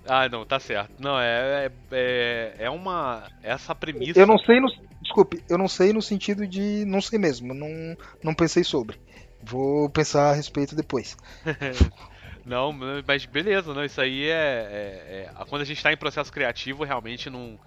[0.07, 0.91] ah, não, tá certo.
[0.99, 3.23] Não, é, é, é uma.
[3.43, 4.19] Essa premissa.
[4.19, 4.67] Eu não sei no.
[5.01, 6.83] Desculpe, eu não sei no sentido de.
[6.85, 7.53] Não sei mesmo.
[7.53, 8.99] Não, não pensei sobre.
[9.43, 11.15] Vou pensar a respeito depois.
[12.45, 12.71] Não,
[13.07, 16.83] mas beleza, não, isso aí é, é, é Quando a gente está em processo criativo,
[16.83, 17.59] realmente não.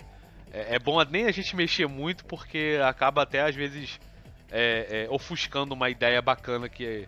[0.53, 3.99] É, é, bom nem a gente mexer muito, porque acaba até às vezes
[4.51, 7.07] é, é, ofuscando uma ideia bacana que,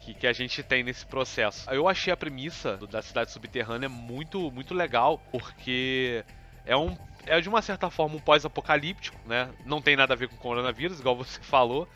[0.00, 1.70] que, que, a gente tem nesse processo.
[1.70, 6.24] Eu achei a premissa da cidade subterrânea muito, muito legal, porque
[6.66, 6.96] é um.
[7.26, 9.50] É de uma certa forma um pós-apocalíptico, né?
[9.64, 11.88] Não tem nada a ver com coronavírus, igual você falou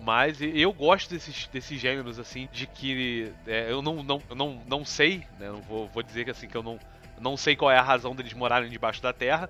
[0.00, 4.84] mas eu gosto desses, desses gêneros, assim, de que é, eu não, não, não, não
[4.84, 5.48] sei, né?
[5.48, 6.78] Não vou, vou dizer que assim que eu não,
[7.20, 9.48] não sei qual é a razão deles morarem debaixo da terra,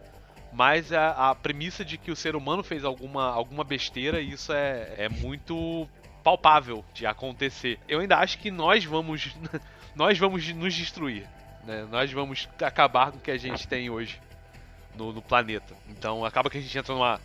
[0.53, 4.95] mas a, a premissa de que o ser humano fez alguma, alguma besteira, isso é,
[4.99, 5.89] é muito
[6.23, 7.79] palpável de acontecer.
[7.89, 9.35] Eu ainda acho que nós vamos
[9.97, 11.27] nós vamos nos destruir,
[11.65, 11.87] né?
[11.91, 14.21] Nós vamos acabar com o que a gente tem hoje
[14.95, 15.75] no, no planeta.
[15.89, 17.21] Então acaba que a gente entra numa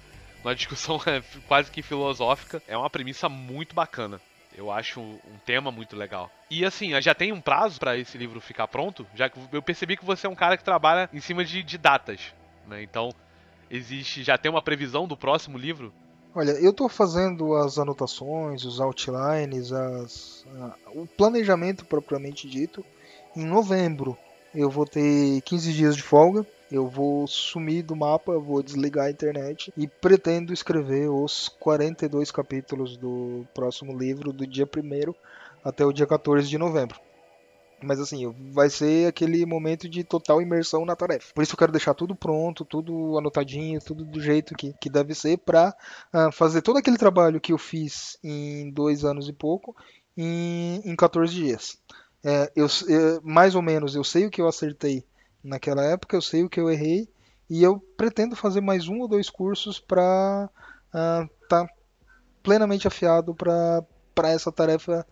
[0.48, 1.00] uma discussão
[1.48, 2.62] quase que filosófica.
[2.68, 4.20] É uma premissa muito bacana.
[4.56, 6.32] Eu acho um tema muito legal.
[6.50, 9.06] E assim, já tem um prazo para esse livro ficar pronto?
[9.14, 11.78] Já que eu percebi que você é um cara que trabalha em cima de, de
[11.78, 12.34] datas,
[12.66, 12.82] né?
[12.82, 13.10] Então,
[13.70, 15.94] existe já tem uma previsão do próximo livro?
[16.34, 20.46] Olha, eu estou fazendo as anotações, os outlines, as,
[20.94, 22.84] o planejamento propriamente dito.
[23.36, 24.18] Em novembro
[24.56, 29.12] eu vou ter 15 dias de folga eu vou sumir do mapa, vou desligar a
[29.12, 35.14] internet e pretendo escrever os 42 capítulos do próximo livro do dia 1
[35.64, 37.00] até o dia 14 de novembro.
[37.82, 41.32] Mas assim, vai ser aquele momento de total imersão na tarefa.
[41.34, 45.14] Por isso eu quero deixar tudo pronto, tudo anotadinho, tudo do jeito que, que deve
[45.14, 45.76] ser para
[46.14, 49.76] uh, fazer todo aquele trabalho que eu fiz em dois anos e pouco
[50.18, 51.78] em, em 14 dias.
[52.24, 55.06] É, eu, eu, mais ou menos eu sei o que eu acertei
[55.48, 57.08] naquela época, eu sei o que eu errei
[57.50, 60.50] e eu pretendo fazer mais um ou dois cursos para
[60.88, 61.68] estar uh, tá
[62.44, 63.86] plenamente afiado para
[64.30, 65.06] essa tarefa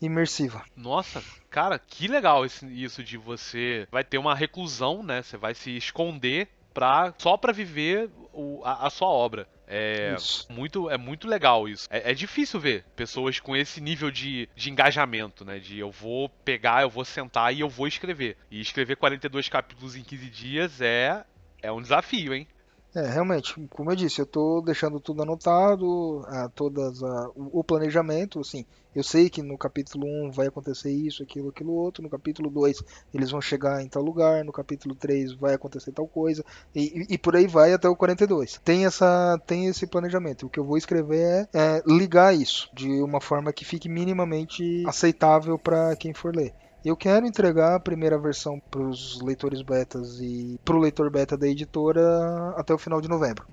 [0.00, 0.62] imersiva.
[0.76, 5.22] Nossa, cara, que legal isso de você vai ter uma reclusão, né?
[5.22, 9.48] Você vai se esconder pra, só para viver o, a, a, sua obra.
[9.68, 10.16] É
[10.48, 11.86] muito, é muito legal isso.
[11.90, 15.58] É, é, difícil ver pessoas com esse nível de, de engajamento, né?
[15.58, 18.36] De eu vou pegar, eu vou sentar e eu vou escrever.
[18.50, 21.22] E escrever 42 capítulos em 15 dias é,
[21.62, 22.48] é um desafio, hein?
[22.94, 27.64] É, realmente, como eu disse, eu estou deixando tudo anotado, a, todas a, o, o,
[27.64, 32.08] planejamento, assim, eu sei que no capítulo 1 vai acontecer isso, aquilo, aquilo outro, no
[32.08, 36.42] capítulo 2 eles vão chegar em tal lugar, no capítulo 3 vai acontecer tal coisa,
[36.74, 38.58] e, e, e por aí vai até o 42.
[38.64, 42.88] Tem, essa, tem esse planejamento, o que eu vou escrever é, é ligar isso de
[43.02, 46.54] uma forma que fique minimamente aceitável para quem for ler.
[46.84, 51.36] Eu quero entregar a primeira versão para os leitores betas e para o leitor beta
[51.36, 53.46] da editora até o final de novembro.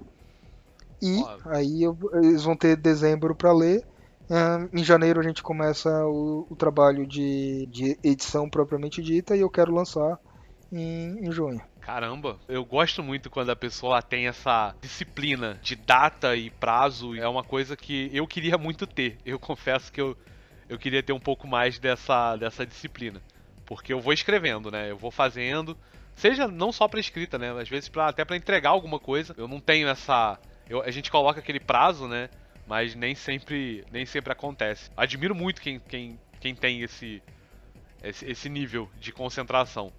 [1.01, 3.83] E aí eu, eles vão ter dezembro para ler.
[4.73, 9.49] em janeiro a gente começa o, o trabalho de, de, edição propriamente dita e eu
[9.49, 10.17] quero lançar
[10.71, 11.61] em, em junho.
[11.81, 17.15] Caramba, eu gosto muito quando a pessoa tem essa disciplina de data e prazo.
[17.15, 19.17] É uma coisa que eu queria muito ter.
[19.23, 20.17] Eu confesso que eu
[20.67, 23.21] eu queria ter um pouco mais dessa, dessa disciplina.
[23.65, 24.91] Porque eu vou escrevendo, né?
[24.91, 25.77] Eu vou fazendo.
[26.15, 27.51] Seja não só para escrita, né?
[27.59, 29.33] Às vezes pra, até para entregar alguma coisa.
[29.37, 30.39] Eu não tenho essa.
[30.69, 32.29] Eu, a gente coloca aquele prazo, né?
[32.67, 34.89] Mas nem sempre, nem sempre acontece.
[34.97, 37.21] Admiro muito quem, quem, quem tem esse,
[38.03, 39.91] esse, esse nível de concentração.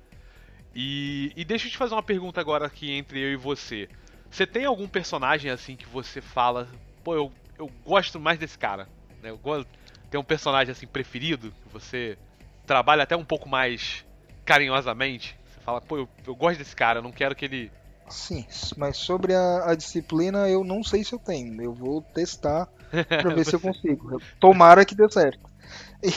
[0.75, 3.89] E, e deixa eu te fazer uma pergunta agora aqui entre eu e você.
[4.31, 6.69] Você tem algum personagem assim que você fala,
[7.05, 8.89] pô, eu, eu gosto mais desse cara?
[9.23, 9.31] Né?
[9.31, 9.69] Eu gosto
[10.11, 12.19] tem um personagem assim preferido que você
[12.67, 14.05] trabalha até um pouco mais
[14.45, 15.37] carinhosamente?
[15.47, 17.73] Você fala, pô, eu, eu gosto desse cara, eu não quero que ele.
[18.09, 21.61] Sim, mas sobre a, a disciplina eu não sei se eu tenho.
[21.61, 22.69] Eu vou testar
[23.23, 24.21] pra ver se eu consigo.
[24.39, 25.41] Tomara que dê certo.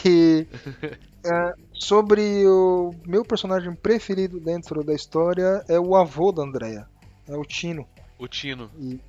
[0.05, 0.47] E
[1.25, 6.87] é, sobre o meu personagem preferido dentro da história é o avô da Andrea,
[7.27, 7.87] é o Tino.
[8.17, 8.69] O Tino.
[8.77, 8.99] E,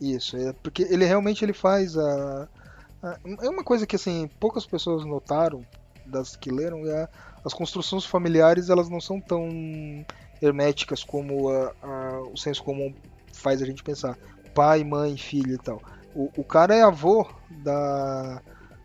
[0.00, 2.48] e, isso, é porque ele realmente ele faz a,
[3.02, 5.64] é uma coisa que assim poucas pessoas notaram
[6.06, 7.08] das que leram é
[7.44, 9.48] as construções familiares elas não são tão
[10.40, 12.94] herméticas como a, a, o senso comum
[13.32, 14.16] faz a gente pensar.
[14.54, 15.82] Pai mãe filho e tal.
[16.14, 18.42] O, o cara é avô da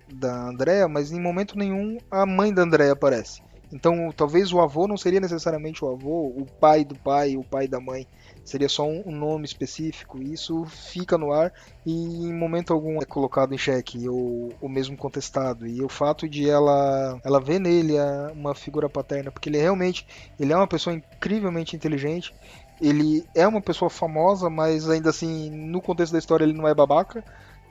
[0.10, 3.41] da Andrea mas em momento nenhum a mãe da Andrea aparece.
[3.71, 7.67] Então talvez o avô não seria necessariamente o avô o pai do pai o pai
[7.67, 8.08] da mãe
[8.47, 11.51] seria só um, nome específico, e isso fica no ar
[11.86, 15.67] e em momento algum é colocado em xeque ou, ou mesmo contestado.
[15.67, 17.93] E o fato de ela, ela ver nele
[18.33, 20.07] uma figura paterna, porque ele realmente
[20.39, 22.33] ele é uma pessoa incrivelmente inteligente,
[22.79, 26.73] ele é uma pessoa famosa, mas ainda assim, no contexto da história, ele não é
[26.73, 27.23] babaca.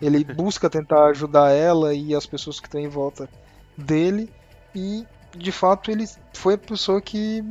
[0.02, 3.28] Ele busca tentar ajudar ela e as pessoas que estão em volta
[3.78, 4.30] dele.
[4.74, 7.42] E de fato ele foi a pessoa que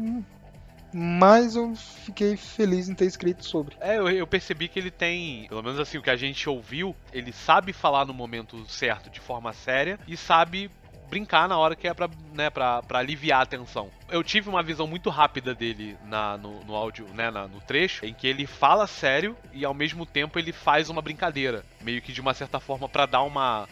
[0.98, 3.76] mas eu fiquei feliz em ter escrito sobre.
[3.82, 6.96] É, eu, eu, percebi que ele tem, pelo menos assim, o que a gente ouviu,
[7.12, 10.72] ele sabe falar no momento certo, de forma séria, e sabe
[11.10, 13.92] brincar na hora que é pra, né, pra, pra aliviar a tensão.
[14.10, 18.06] Eu tive uma visão muito rápida dele na, no, no áudio, né, na, no trecho,
[18.06, 21.66] em que ele fala sério e ao mesmo tempo ele faz uma brincadeira.
[21.82, 23.68] Meio que de uma certa forma para dar uma.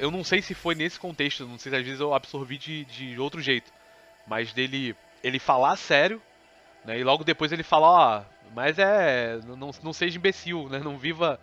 [0.00, 2.84] Eu não sei se foi nesse contexto, não sei se às vezes eu absorvi de,
[2.84, 3.72] de outro jeito.
[4.26, 6.20] Mas dele ele falar sério
[6.88, 6.98] né?
[6.98, 8.22] E logo depois ele fala, ó,
[8.54, 9.38] mas é.
[9.46, 10.78] Não, não seja imbecil, né?
[10.78, 11.38] Não viva.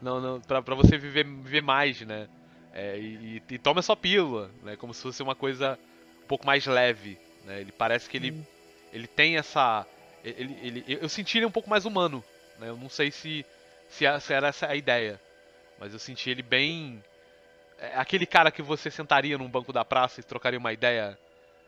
[0.00, 2.26] Não, não, pra, pra você viver, viver mais, né?
[2.72, 4.74] É, e, e, tome a sua pílula, né?
[4.74, 5.78] Como se fosse uma coisa
[6.24, 7.18] um pouco mais leve.
[7.44, 7.60] Né?
[7.60, 8.44] Ele parece que ele, hum.
[8.90, 9.86] ele tem essa.
[10.24, 12.24] Ele, ele, eu senti ele um pouco mais humano.
[12.58, 12.70] Né?
[12.70, 13.44] Eu não sei se,
[13.90, 15.20] se, se era essa a ideia.
[15.78, 17.04] Mas eu senti ele bem.
[17.78, 21.18] É aquele cara que você sentaria num banco da praça e trocaria uma ideia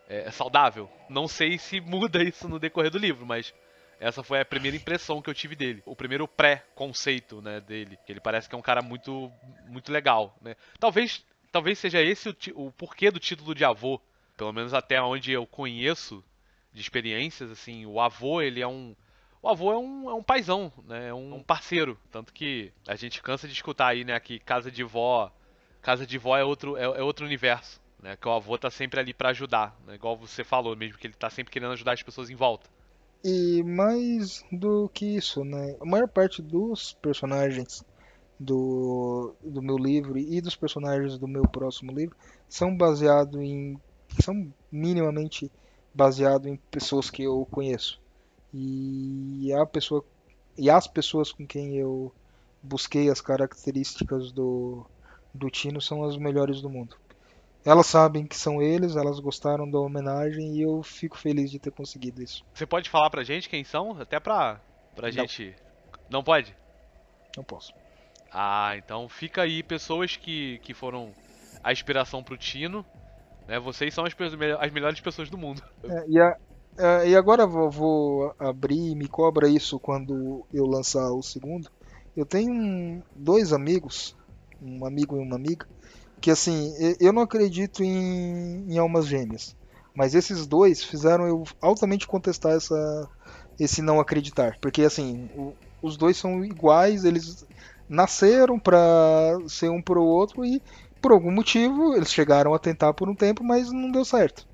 [0.08, 0.90] é, é, saudável.
[1.08, 3.54] Não sei se muda isso no decorrer do livro, mas
[4.00, 5.82] essa foi a primeira impressão que eu tive dele.
[5.84, 7.98] O primeiro pré-conceito, né, dele.
[8.08, 9.30] Ele parece que é um cara muito,
[9.66, 10.56] muito legal, né.
[10.80, 14.00] Talvez, talvez seja esse o, o porquê do título de avô.
[14.36, 16.24] Pelo menos até onde eu conheço
[16.72, 18.94] de experiências, assim, o avô, ele é um,
[19.42, 21.08] o avô é um, é um paizão, né?
[21.08, 21.98] É um parceiro.
[22.10, 25.32] Tanto que a gente cansa de escutar aí, né, que casa de vó.
[25.82, 27.80] Casa de vó é outro, é, é outro universo.
[28.02, 31.06] Né, que o avô tá sempre ali para ajudar, né, igual você falou mesmo, que
[31.06, 32.70] ele tá sempre querendo ajudar as pessoas em volta.
[33.24, 35.76] E mais do que isso, né?
[35.80, 37.82] A maior parte dos personagens
[38.38, 42.16] do, do meu livro e dos personagens do meu próximo livro
[42.48, 43.76] são baseados em.
[44.22, 45.50] são minimamente
[45.92, 48.00] baseados em pessoas que eu conheço.
[48.54, 50.04] E a pessoa
[50.56, 52.12] e as pessoas com quem eu
[52.62, 54.87] busquei as características do,
[55.34, 56.96] do Tino são as melhores do mundo.
[57.64, 61.70] Elas sabem que são eles, elas gostaram da homenagem e eu fico feliz de ter
[61.70, 62.44] conseguido isso.
[62.54, 64.00] Você pode falar pra gente quem são?
[64.00, 64.60] Até pra,
[64.94, 65.12] pra Não.
[65.12, 65.54] gente.
[66.08, 66.56] Não pode?
[67.36, 67.72] Não posso.
[68.32, 71.12] Ah, então fica aí pessoas que, que foram
[71.62, 72.84] a inspiração pro Tino.
[73.46, 73.58] Né?
[73.58, 74.14] Vocês são as,
[74.60, 75.62] as melhores pessoas do mundo.
[75.84, 76.36] É, e, a,
[76.78, 81.70] é, e agora vou, vou abrir, me cobra isso quando eu lançar o segundo.
[82.16, 84.16] Eu tenho um, dois amigos,
[84.60, 85.66] um amigo e uma amiga,
[86.20, 89.57] que assim, eu não acredito em, em almas gêmeas.
[89.94, 93.09] Mas esses dois fizeram eu altamente contestar essa,
[93.59, 94.57] esse não acreditar.
[94.61, 95.52] Porque assim, o,
[95.83, 97.44] os dois são iguais, eles
[97.88, 98.78] nasceram para
[99.48, 100.62] ser um pro outro e
[101.00, 104.46] por algum motivo eles chegaram a tentar por um tempo, mas não deu certo.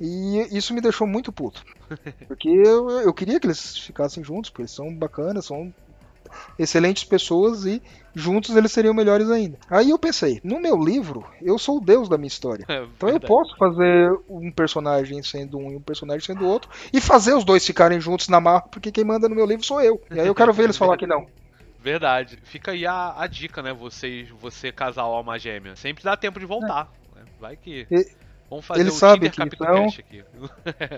[0.00, 1.64] E isso me deixou muito puto.
[2.28, 5.74] Porque eu, eu queria que eles ficassem juntos, porque eles são bacanas, são
[6.58, 7.82] excelentes pessoas e
[8.14, 9.58] juntos eles seriam melhores ainda.
[9.70, 12.64] Aí eu pensei, no meu livro, eu sou o deus da minha história.
[12.68, 17.00] É, então eu posso fazer um personagem sendo um e um personagem sendo outro e
[17.00, 20.00] fazer os dois ficarem juntos na marra, porque quem manda no meu livro sou eu.
[20.10, 21.26] E aí eu quero ver eles falar que não.
[21.80, 22.38] Verdade.
[22.42, 23.72] Fica aí a, a dica, né?
[23.72, 25.76] Vocês, você casal alma gêmea.
[25.76, 26.90] Sempre dá tempo de voltar.
[27.16, 27.20] É.
[27.40, 27.86] Vai que.
[27.90, 28.06] E,
[28.50, 29.86] Vamos fazer eles o sabem quem são.
[29.86, 30.24] aqui.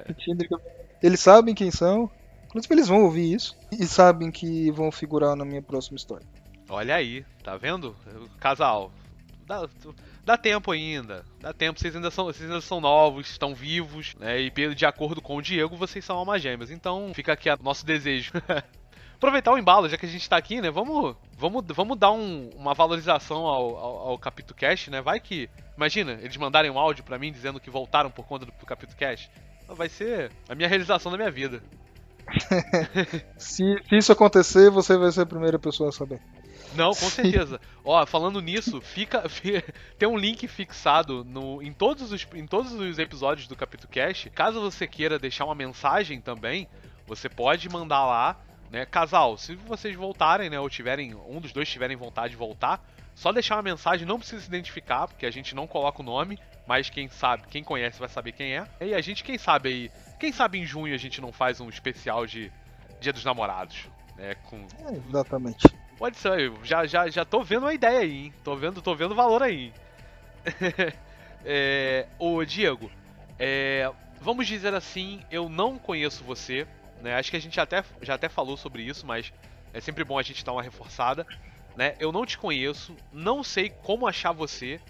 [1.03, 2.11] eles sabem quem são.
[2.51, 6.27] Inclusive eles vão ouvir isso e sabem que vão figurar na minha próxima história.
[6.69, 7.97] Olha aí, tá vendo?
[8.39, 8.93] Casal,
[9.47, 9.69] dá,
[10.25, 11.25] dá tempo ainda.
[11.41, 14.41] Dá tempo, vocês ainda são, vocês ainda são novos, estão vivos, né?
[14.41, 16.71] E de acordo com o Diego, vocês são almas gêmeas.
[16.71, 18.33] Então fica aqui o nosso desejo.
[19.17, 20.71] Aproveitar o embalo, já que a gente tá aqui, né?
[20.71, 25.01] Vamos, vamos, vamos dar um, uma valorização ao, ao, ao Cash, né?
[25.01, 25.49] Vai que.
[25.77, 29.29] Imagina, eles mandarem um áudio para mim dizendo que voltaram por conta do Capítulo Cash.
[29.69, 31.63] Vai ser a minha realização da minha vida.
[33.37, 36.21] se, se, isso acontecer, você vai ser a primeira pessoa a saber.
[36.75, 37.61] Não, com certeza.
[37.85, 39.63] Ó, falando nisso, fica, fica,
[39.99, 43.93] tem um link fixado no, em, todos os, em todos os episódios do Capítulo.
[44.35, 46.69] Caso você queira deixar uma mensagem também,
[47.07, 48.37] você pode mandar lá,
[48.71, 48.87] né?
[48.87, 52.81] Casal, se vocês voltarem, né, ou tiverem um dos dois tiverem vontade de voltar,
[53.15, 56.39] só deixar uma mensagem, não precisa se identificar, porque a gente não coloca o nome,
[56.67, 58.67] mas quem sabe, quem conhece vai saber quem é.
[58.81, 59.91] E a gente, quem sabe aí,
[60.21, 62.53] quem sabe em junho a gente não faz um especial de
[63.01, 64.35] Dia dos Namorados, né?
[64.35, 64.67] Com...
[64.87, 65.67] É, exatamente.
[65.99, 68.35] Pode ser, já, já, já tô vendo uma ideia aí, hein?
[68.45, 69.73] Tô vendo, tô vendo valor aí.
[71.45, 72.91] é, ô Diego,
[73.39, 76.67] é, vamos dizer assim, eu não conheço você,
[77.03, 77.15] né?
[77.17, 79.33] Acho que a gente até, já até falou sobre isso, mas
[79.73, 81.27] é sempre bom a gente dar uma reforçada.
[81.77, 81.95] Né?
[81.99, 84.81] Eu não te conheço, não sei como achar você,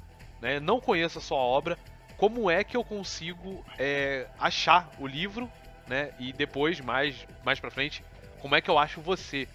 [0.40, 0.59] né?
[0.59, 1.79] não conheço a sua obra,
[2.20, 5.50] como é que eu consigo é, achar o livro,
[5.88, 6.11] né?
[6.18, 8.04] E depois, mais, mais pra frente,
[8.42, 9.48] como é que eu acho você,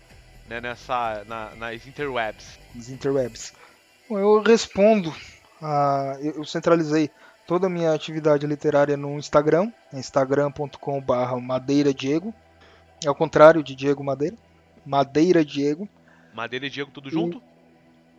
[0.50, 0.60] né?
[0.60, 2.58] Nessa, na, nas interwebs.
[2.74, 3.54] Nas interwebs.
[4.10, 5.14] Bom, eu respondo,
[5.62, 7.12] a, eu centralizei
[7.46, 12.34] toda a minha atividade literária no Instagram, instagram.com.br Madeira Diego,
[13.06, 14.36] é o contrário de Diego Madeira,
[14.84, 15.88] Madeira Diego.
[16.34, 17.44] Madeira e Diego tudo junto?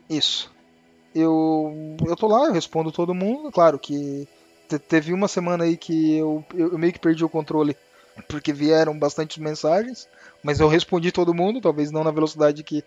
[0.09, 0.55] Isso.
[1.19, 4.29] Eu, eu tô lá, eu respondo todo mundo, claro que
[4.89, 7.75] teve uma semana aí que eu, eu meio que perdi o controle
[8.29, 10.09] porque vieram bastantes mensagens,
[10.43, 12.85] mas eu respondi todo mundo, talvez não na velocidade que,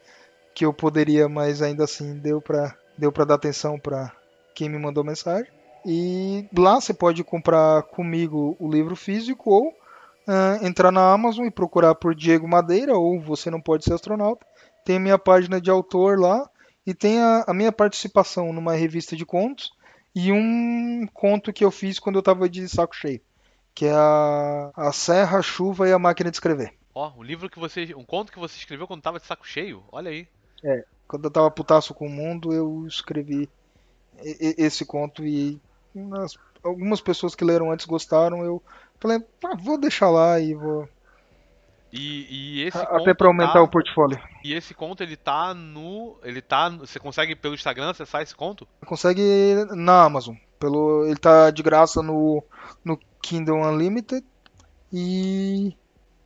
[0.53, 4.11] que eu poderia, mas ainda assim deu pra, deu pra dar atenção para
[4.53, 5.51] quem me mandou mensagem.
[5.83, 11.51] E lá você pode comprar comigo o livro físico ou uh, entrar na Amazon e
[11.51, 14.45] procurar por Diego Madeira ou Você Não Pode Ser Astronauta.
[14.85, 16.47] Tem minha página de autor lá
[16.89, 19.71] e tem a, a minha participação numa revista de contos
[20.15, 23.21] e um conto que eu fiz quando eu tava de saco cheio,
[23.75, 26.73] que é a, a Serra, a Chuva e a Máquina de Escrever.
[26.95, 27.93] Ó, oh, um livro que você.
[27.95, 29.83] um conto que você escreveu quando tava de saco cheio?
[29.91, 30.27] Olha aí.
[30.63, 33.47] É, quando eu tava putaço com o mundo, eu escrevi
[34.23, 35.61] esse conto e
[36.63, 38.63] algumas pessoas que leram antes gostaram, eu
[38.99, 40.89] falei, ah, vou deixar lá e vou
[41.91, 44.19] e, e esse Até para aumentar tá, o portfólio.
[44.43, 46.17] E esse conto ele tá no.
[46.23, 46.69] Ele tá.
[46.69, 48.67] Você consegue pelo Instagram acessar esse conto?
[48.85, 49.21] Consegue
[49.75, 50.35] na Amazon.
[50.59, 52.43] Pelo, ele tá de graça no,
[52.83, 54.25] no Kindle Unlimited.
[54.91, 55.75] E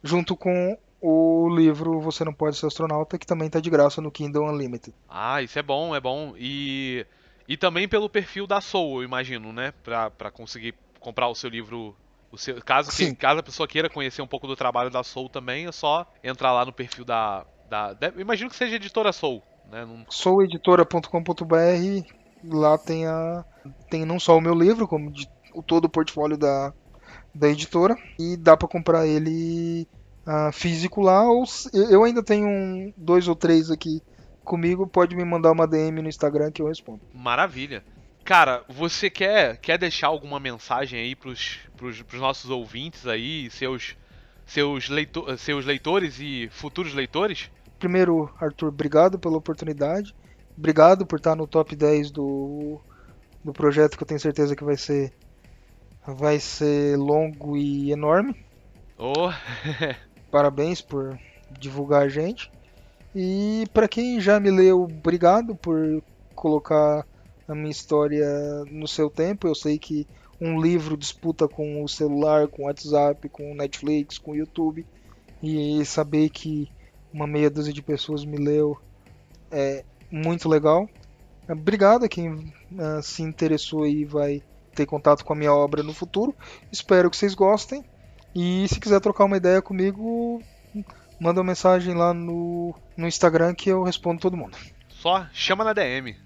[0.04, 4.12] junto com o livro Você Não Pode Ser Astronauta, que também tá de graça no
[4.12, 4.96] Kindle Unlimited.
[5.10, 6.34] Ah, isso é bom, é bom.
[6.38, 7.06] E,
[7.48, 9.74] e também pelo perfil da Soul, eu imagino, né?
[9.84, 11.96] Pra, pra conseguir comprar o seu livro.
[12.34, 15.30] O seu, caso, que, caso a pessoa queira conhecer um pouco do trabalho da Soul
[15.30, 17.46] também, é só entrar lá no perfil da.
[17.70, 19.44] da, da imagino que seja editora Soul.
[19.72, 19.86] Né?
[19.86, 20.04] Não...
[20.10, 21.54] Soueditora.com.br
[22.44, 23.46] lá tem, a,
[23.88, 26.74] tem não só o meu livro, como de, o todo o portfólio da,
[27.36, 27.96] da editora.
[28.18, 29.88] E dá para comprar ele
[30.26, 31.30] uh, físico lá.
[31.30, 34.02] Ou eu ainda tenho um, dois ou três aqui
[34.44, 34.88] comigo.
[34.88, 37.02] Pode me mandar uma DM no Instagram que eu respondo.
[37.14, 37.84] Maravilha.
[38.24, 43.98] Cara, você quer, quer deixar alguma mensagem aí pros, pros, pros nossos ouvintes aí, seus,
[44.46, 47.52] seus, leitor, seus leitores e futuros leitores?
[47.78, 50.16] Primeiro, Arthur, obrigado pela oportunidade.
[50.58, 52.80] Obrigado por estar no top 10 do,
[53.44, 55.12] do projeto que eu tenho certeza que vai ser
[56.06, 58.36] vai ser longo e enorme.
[58.98, 59.32] Oh.
[60.32, 61.18] Parabéns por
[61.60, 62.52] divulgar a gente.
[63.16, 66.02] E para quem já me leu, obrigado por
[66.36, 67.06] colocar
[67.48, 68.26] a minha história
[68.72, 69.48] no seu tempo.
[69.48, 70.08] Eu sei que
[70.40, 74.86] um livro disputa com o celular, com o WhatsApp, com o Netflix, com o YouTube.
[75.42, 76.70] E saber que
[77.14, 78.78] uma meia dúzia de pessoas me leu
[79.52, 80.90] é muito legal.
[81.48, 84.42] Obrigado a quem uh, se interessou e vai
[84.74, 86.36] ter contato com a minha obra no futuro.
[86.72, 87.84] Espero que vocês gostem.
[88.34, 90.42] E se quiser trocar uma ideia comigo,
[91.20, 94.58] manda uma mensagem lá no, no Instagram que eu respondo todo mundo.
[94.90, 96.23] Só chama na DM.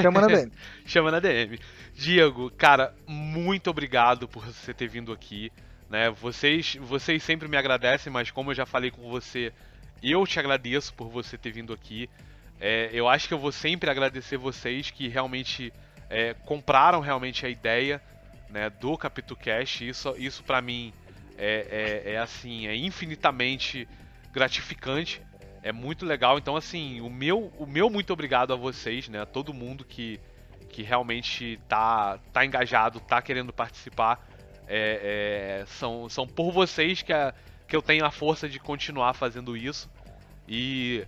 [0.00, 0.52] Chama na DM.
[0.84, 1.58] chama na DM.
[1.94, 5.50] Diego, cara, muito obrigado por você ter vindo aqui.
[5.88, 6.10] Né?
[6.10, 9.52] Vocês, vocês sempre me agradecem, mas como eu já falei com você,
[10.02, 12.08] eu te agradeço por você ter vindo aqui.
[12.60, 15.72] É, eu acho que eu vou sempre agradecer vocês que realmente
[16.08, 18.00] é, compraram realmente a ideia
[18.50, 19.80] né, do Capítulo Cash.
[19.80, 20.92] Isso, isso para mim
[21.36, 23.88] é, é, é, assim, é infinitamente
[24.32, 25.20] gratificante.
[25.62, 26.38] É muito legal.
[26.38, 29.20] Então, assim, o meu, o meu muito obrigado a vocês, né?
[29.20, 30.18] A todo mundo que,
[30.68, 34.26] que realmente tá, tá engajado, tá querendo participar.
[34.66, 37.32] É, é, são, são por vocês que a,
[37.68, 39.88] que eu tenho a força de continuar fazendo isso.
[40.48, 41.06] E,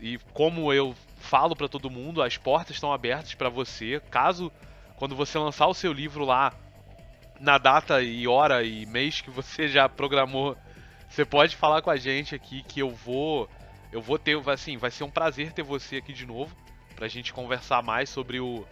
[0.00, 4.00] e como eu falo para todo mundo, as portas estão abertas para você.
[4.10, 4.52] Caso
[4.96, 6.52] quando você lançar o seu livro lá
[7.40, 10.56] na data e hora e mês que você já programou,
[11.08, 13.48] você pode falar com a gente aqui que eu vou
[13.94, 16.54] eu vou ter assim, vai ser um prazer ter você aqui de novo
[16.94, 18.66] pra gente conversar mais sobre o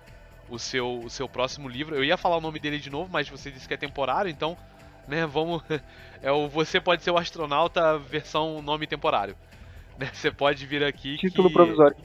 [0.50, 1.94] o seu, o seu próximo livro.
[1.94, 4.58] Eu ia falar o nome dele de novo, mas você disse que é temporário, então
[5.06, 5.24] né?
[5.26, 5.62] Vamos.
[6.20, 9.36] É o Você Pode Ser o Astronauta versão nome temporário.
[9.98, 10.10] Né?
[10.10, 11.18] Você pode vir aqui.
[11.18, 11.54] Título que...
[11.54, 11.96] provisório.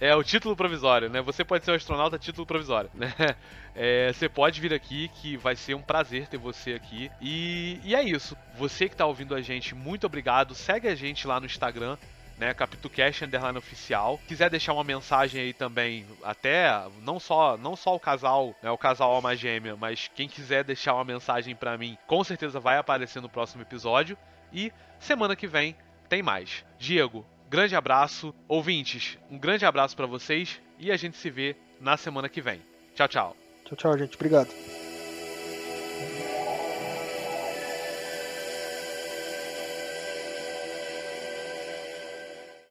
[0.00, 1.22] É, o título provisório, né?
[1.22, 3.14] Você pode ser o astronauta, título provisório, né?
[3.72, 7.08] É, você pode vir aqui, que vai ser um prazer ter você aqui.
[7.20, 8.36] E, e é isso.
[8.58, 10.56] Você que está ouvindo a gente, muito obrigado.
[10.56, 11.96] Segue a gente lá no Instagram,
[12.40, 14.18] né, CapituCast Underline Oficial.
[14.26, 16.70] Quiser deixar uma mensagem aí também, até
[17.02, 20.94] não só não só o casal, né, o casal alma gêmea, mas quem quiser deixar
[20.94, 24.16] uma mensagem para mim, com certeza vai aparecer no próximo episódio.
[24.52, 25.76] E semana que vem
[26.08, 26.64] tem mais.
[26.78, 28.34] Diego, grande abraço.
[28.48, 32.60] Ouvintes, um grande abraço para vocês e a gente se vê na semana que vem.
[32.94, 33.36] Tchau, tchau.
[33.64, 34.16] Tchau, tchau, gente.
[34.16, 34.89] Obrigado.